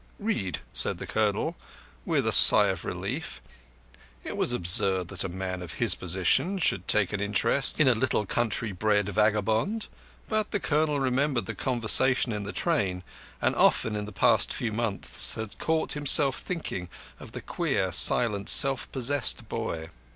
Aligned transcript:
"Read," 0.17 0.61
said 0.73 0.97
the 0.97 1.05
Colonel, 1.05 1.55
with 2.07 2.25
a 2.25 2.31
sigh 2.31 2.69
of 2.69 2.83
relief. 2.85 3.39
It 4.23 4.35
was 4.35 4.51
absurd 4.51 5.09
that 5.09 5.23
a 5.23 5.29
man 5.29 5.61
of 5.61 5.73
his 5.73 5.93
position 5.93 6.57
should 6.57 6.87
take 6.87 7.13
an 7.13 7.19
interest 7.21 7.79
in 7.79 7.87
a 7.87 7.93
little 7.93 8.25
country 8.25 8.71
bred 8.71 9.09
vagabond; 9.09 9.85
but 10.27 10.49
the 10.49 10.59
Colonel 10.59 10.99
remembered 10.99 11.45
the 11.45 11.53
conversation 11.53 12.31
in 12.31 12.41
the 12.41 12.51
train, 12.51 13.03
and 13.43 13.55
often 13.55 13.95
in 13.95 14.05
the 14.05 14.11
past 14.11 14.51
few 14.51 14.71
months 14.71 15.35
had 15.35 15.59
caught 15.59 15.93
himself 15.93 16.39
thinking 16.39 16.89
of 17.19 17.33
the 17.33 17.39
queer, 17.41 17.91
silent, 17.91 18.49
self 18.49 18.91
possessed 18.91 19.47
boy. 19.49 19.89